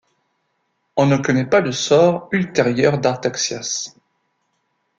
On 0.97 1.05
ne 1.05 1.17
connaît 1.17 1.45
pas 1.45 1.61
le 1.61 1.71
sort 1.71 2.27
ultérieur 2.31 2.97
d'Artaxias. 2.97 3.95